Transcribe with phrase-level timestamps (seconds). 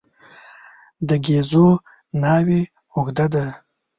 [1.07, 1.67] د ګېزو
[2.21, 2.61] ناوې
[2.93, 3.45] اوږده ده.